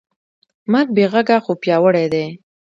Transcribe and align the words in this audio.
مرګ 0.71 0.87
بېغږه 0.95 1.37
خو 1.43 1.51
پیاوړی 1.61 2.05
دی. 2.13 2.25